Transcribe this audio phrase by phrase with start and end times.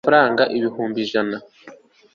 [0.03, 1.37] akira amafaranga ibihumbi ijana